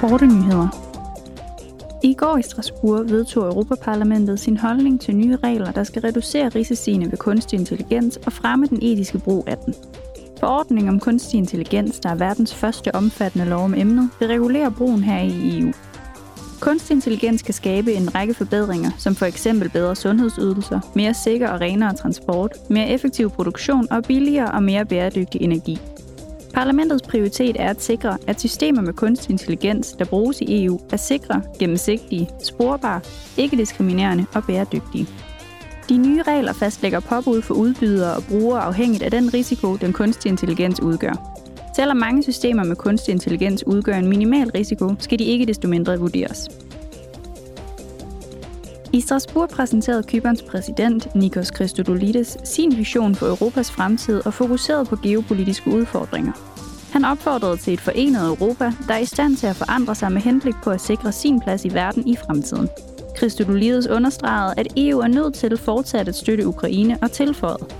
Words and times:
Korte 0.00 0.26
nyheder. 0.26 0.68
I 2.02 2.14
går 2.14 2.38
i 2.38 2.42
Strasbourg 2.42 3.10
vedtog 3.10 3.44
Europaparlamentet 3.46 4.40
sin 4.40 4.56
holdning 4.56 5.00
til 5.00 5.16
nye 5.16 5.36
regler, 5.36 5.72
der 5.72 5.84
skal 5.84 6.02
reducere 6.02 6.48
risiciene 6.48 7.10
ved 7.10 7.18
kunstig 7.18 7.58
intelligens 7.58 8.16
og 8.26 8.32
fremme 8.32 8.66
den 8.66 8.78
etiske 8.82 9.18
brug 9.18 9.44
af 9.46 9.58
den. 9.58 9.74
Forordningen 10.40 10.88
om 10.88 11.00
kunstig 11.00 11.38
intelligens, 11.38 11.98
der 11.98 12.08
er 12.08 12.14
verdens 12.14 12.54
første 12.54 12.94
omfattende 12.94 13.46
lov 13.46 13.64
om 13.64 13.74
emnet, 13.74 14.10
vil 14.20 14.28
regulere 14.28 14.70
brugen 14.70 15.02
her 15.02 15.20
i 15.20 15.60
EU. 15.60 15.72
Kunstig 16.60 16.94
intelligens 16.94 17.42
kan 17.42 17.54
skabe 17.54 17.92
en 17.92 18.14
række 18.14 18.34
forbedringer, 18.34 18.90
som 18.98 19.14
for 19.14 19.26
eksempel 19.26 19.70
bedre 19.70 19.96
sundhedsydelser, 19.96 20.80
mere 20.94 21.14
sikker 21.14 21.48
og 21.48 21.60
renere 21.60 21.94
transport, 21.94 22.52
mere 22.70 22.88
effektiv 22.88 23.30
produktion 23.30 23.86
og 23.90 24.02
billigere 24.02 24.50
og 24.50 24.62
mere 24.62 24.84
bæredygtig 24.86 25.40
energi. 25.40 25.78
Parlamentets 26.54 27.02
prioritet 27.02 27.56
er 27.58 27.70
at 27.70 27.82
sikre, 27.82 28.18
at 28.26 28.40
systemer 28.40 28.82
med 28.82 28.92
kunstig 28.92 29.30
intelligens, 29.30 29.92
der 29.92 30.04
bruges 30.04 30.40
i 30.40 30.64
EU, 30.64 30.80
er 30.92 30.96
sikre, 30.96 31.42
gennemsigtige, 31.58 32.28
sporbare, 32.42 33.00
ikke-diskriminerende 33.36 34.26
og 34.34 34.44
bæredygtige. 34.44 35.08
De 35.88 35.96
nye 35.96 36.22
regler 36.22 36.52
fastlægger 36.52 37.00
påbud 37.00 37.42
for 37.42 37.54
udbydere 37.54 38.16
og 38.16 38.22
brugere 38.28 38.60
afhængigt 38.60 39.02
af 39.02 39.10
den 39.10 39.34
risiko, 39.34 39.76
den 39.76 39.92
kunstige 39.92 40.30
intelligens 40.30 40.80
udgør. 40.82 41.34
Selvom 41.76 41.96
mange 41.96 42.22
systemer 42.22 42.64
med 42.64 42.76
kunstig 42.76 43.12
intelligens 43.12 43.66
udgør 43.66 43.94
en 43.94 44.08
minimal 44.08 44.50
risiko, 44.50 44.94
skal 44.98 45.18
de 45.18 45.24
ikke 45.24 45.46
desto 45.46 45.68
mindre 45.68 45.98
vurderes. 45.98 46.67
I 48.92 49.00
Strasbourg 49.00 49.48
præsenterede 49.48 50.02
Kyberns 50.02 50.42
præsident 50.42 51.14
Nikos 51.14 51.46
Christodoulides 51.54 52.36
sin 52.44 52.76
vision 52.76 53.14
for 53.14 53.26
Europas 53.26 53.70
fremtid 53.70 54.26
og 54.26 54.34
fokuserede 54.34 54.84
på 54.84 54.96
geopolitiske 54.96 55.70
udfordringer. 55.70 56.32
Han 56.92 57.04
opfordrede 57.04 57.56
til 57.56 57.72
et 57.72 57.80
forenet 57.80 58.28
Europa, 58.28 58.72
der 58.88 58.94
er 58.94 58.98
i 58.98 59.04
stand 59.04 59.36
til 59.36 59.46
at 59.46 59.56
forandre 59.56 59.94
sig 59.94 60.12
med 60.12 60.20
henblik 60.20 60.54
på 60.64 60.70
at 60.70 60.80
sikre 60.80 61.12
sin 61.12 61.40
plads 61.40 61.64
i 61.64 61.74
verden 61.74 62.08
i 62.08 62.16
fremtiden. 62.16 62.68
Christodoulides 63.16 63.86
understregede, 63.86 64.54
at 64.56 64.66
EU 64.76 65.00
er 65.00 65.08
nødt 65.08 65.34
til 65.34 65.56
fortsat 65.56 66.08
at 66.08 66.14
støtte 66.14 66.46
Ukraine 66.46 66.98
og 67.02 67.12
tilføjet. 67.12 67.74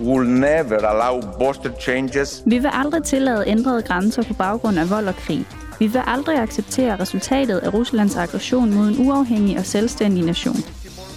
Will 0.00 0.28
never 0.28 0.86
allow 0.86 1.32
border 1.38 1.80
changes. 1.80 2.42
Vi 2.46 2.58
vil 2.58 2.70
aldrig 2.72 3.04
tillade 3.04 3.44
ændrede 3.46 3.82
grænser 3.82 4.22
på 4.22 4.34
baggrund 4.34 4.78
af 4.78 4.90
vold 4.90 5.08
og 5.08 5.16
krig. 5.16 5.46
Vi 5.78 5.86
vil 5.86 6.00
aldrig 6.06 6.38
acceptere 6.38 7.00
resultatet 7.00 7.58
af 7.58 7.74
Ruslands 7.74 8.16
aggression 8.16 8.74
mod 8.74 8.88
en 8.88 9.08
uafhængig 9.08 9.58
og 9.58 9.64
selvstændig 9.66 10.24
nation. 10.24 10.56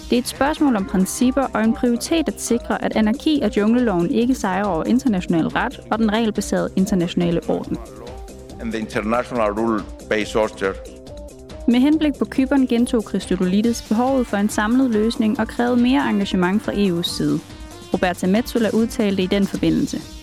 Det 0.09 0.15
er 0.15 0.19
et 0.19 0.27
spørgsmål 0.27 0.75
om 0.75 0.85
principper 0.85 1.41
og 1.53 1.63
en 1.63 1.73
prioritet 1.73 2.27
at 2.27 2.41
sikre, 2.41 2.83
at 2.83 2.95
anarki 2.95 3.39
og 3.43 3.57
jungleloven 3.57 4.11
ikke 4.11 4.35
sejrer 4.35 4.65
over 4.65 4.83
international 4.83 5.47
ret 5.47 5.79
og 5.91 5.99
den 5.99 6.11
regelbaserede 6.13 6.69
internationale 6.75 7.41
orden. 7.47 7.77
and 8.61 8.71
the 8.71 8.79
international 8.79 9.51
rule-based 9.51 10.35
order. 10.35 10.73
Med 11.67 11.79
henblik 11.79 12.13
på 12.19 12.25
Kypern 12.25 12.67
gentog 12.67 13.03
Christodoulides 13.03 13.81
behovet 13.81 14.27
for 14.27 14.37
en 14.37 14.49
samlet 14.49 14.89
løsning 14.89 15.39
og 15.39 15.47
krævede 15.47 15.77
mere 15.77 16.09
engagement 16.09 16.61
fra 16.61 16.71
EU's 16.71 17.17
side. 17.17 17.39
Roberta 17.93 18.27
Metsola 18.27 18.69
udtalte 18.73 19.23
i 19.23 19.27
den 19.27 19.47
forbindelse. 19.47 20.18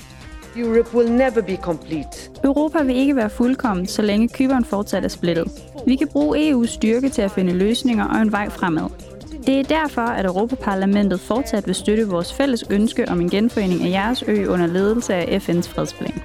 Europe 0.58 0.94
will 0.94 1.12
never 1.12 1.40
be 1.40 1.56
complete. 1.56 2.30
Europa 2.44 2.82
vil 2.82 2.96
ikke 2.96 3.16
være 3.16 3.30
fuldkommen, 3.30 3.86
så 3.86 4.02
længe 4.02 4.28
Kypern 4.28 4.64
fortsat 4.64 5.04
er 5.04 5.08
splittet. 5.08 5.48
Vi 5.86 5.96
kan 5.96 6.08
bruge 6.08 6.50
EU's 6.50 6.66
styrke 6.66 7.08
til 7.08 7.22
at 7.22 7.30
finde 7.30 7.52
løsninger 7.52 8.04
og 8.04 8.22
en 8.22 8.32
vej 8.32 8.48
fremad. 8.48 8.90
Det 9.46 9.58
er 9.58 9.62
derfor, 9.62 10.02
at 10.02 10.26
Europaparlamentet 10.26 11.20
fortsat 11.20 11.66
vil 11.66 11.74
støtte 11.74 12.08
vores 12.08 12.32
fælles 12.32 12.64
ønske 12.70 13.08
om 13.08 13.20
en 13.20 13.30
genforening 13.30 13.82
af 13.82 13.90
jeres 13.90 14.24
ø 14.28 14.46
under 14.46 14.66
ledelse 14.66 15.14
af 15.14 15.48
FN's 15.48 15.68
fredsplan. 15.68 16.22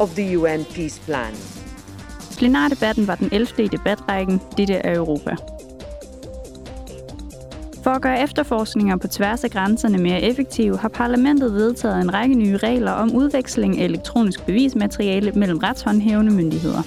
Of 0.00 0.10
the 0.10 0.38
UN 0.38 0.64
peace 0.74 1.00
plan. 1.00 1.34
Plenardebatten 2.38 3.06
var 3.06 3.14
den 3.14 3.28
11. 3.32 3.64
i 3.64 3.68
debatrækken 3.68 4.40
Dette 4.56 4.74
er 4.74 4.96
Europa. 4.96 5.36
For 7.88 7.92
at 7.92 8.02
gøre 8.02 8.22
efterforskninger 8.22 8.96
på 8.96 9.08
tværs 9.08 9.44
af 9.44 9.50
grænserne 9.50 9.98
mere 9.98 10.22
effektive, 10.22 10.78
har 10.78 10.88
parlamentet 10.88 11.52
vedtaget 11.52 12.00
en 12.00 12.14
række 12.14 12.34
nye 12.34 12.56
regler 12.56 12.90
om 12.92 13.14
udveksling 13.14 13.80
af 13.80 13.84
elektronisk 13.84 14.46
bevismateriale 14.46 15.32
mellem 15.32 15.58
retshåndhævende 15.58 16.32
myndigheder. 16.32 16.82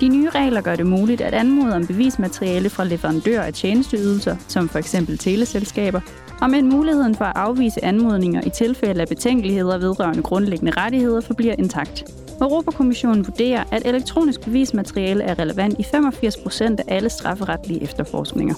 De 0.00 0.08
nye 0.08 0.30
regler 0.30 0.60
gør 0.60 0.76
det 0.76 0.86
muligt 0.86 1.20
at 1.20 1.34
anmode 1.34 1.74
om 1.74 1.86
bevismateriale 1.86 2.70
fra 2.70 2.84
leverandører 2.84 3.42
af 3.42 3.52
tjenesteydelser, 3.52 4.36
som 4.48 4.68
f.eks. 4.68 4.96
teleselskaber, 5.18 6.00
og 6.40 6.50
med 6.50 6.62
muligheden 6.62 7.14
for 7.14 7.24
at 7.24 7.36
afvise 7.36 7.84
anmodninger 7.84 8.40
i 8.46 8.50
tilfælde 8.50 9.00
af 9.00 9.08
betænkeligheder 9.08 9.78
vedrørende 9.78 10.22
grundlæggende 10.22 10.72
rettigheder 10.76 11.20
forbliver 11.20 11.54
intakt. 11.58 12.04
Europakommissionen 12.40 13.26
vurderer, 13.26 13.64
at 13.72 13.82
elektronisk 13.84 14.40
bevismateriale 14.40 15.24
er 15.24 15.38
relevant 15.38 15.78
i 15.78 15.82
85 15.82 16.36
procent 16.36 16.80
af 16.80 16.84
alle 16.88 17.08
strafferetlige 17.08 17.82
efterforskninger. 17.82 18.54